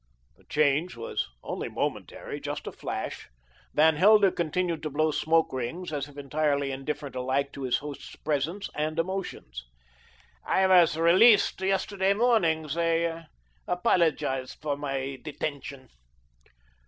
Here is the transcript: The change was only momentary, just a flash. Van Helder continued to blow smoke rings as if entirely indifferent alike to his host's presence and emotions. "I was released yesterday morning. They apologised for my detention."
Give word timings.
The 0.35 0.45
change 0.45 0.95
was 0.97 1.29
only 1.43 1.69
momentary, 1.69 2.39
just 2.41 2.65
a 2.65 2.71
flash. 2.71 3.29
Van 3.75 3.97
Helder 3.97 4.31
continued 4.31 4.81
to 4.81 4.89
blow 4.89 5.11
smoke 5.11 5.53
rings 5.53 5.93
as 5.93 6.07
if 6.07 6.17
entirely 6.17 6.71
indifferent 6.71 7.15
alike 7.15 7.53
to 7.53 7.61
his 7.61 7.77
host's 7.77 8.15
presence 8.15 8.67
and 8.73 8.97
emotions. 8.97 9.63
"I 10.43 10.65
was 10.65 10.97
released 10.97 11.61
yesterday 11.61 12.15
morning. 12.15 12.63
They 12.73 13.25
apologised 13.67 14.59
for 14.59 14.75
my 14.75 15.19
detention." 15.21 15.89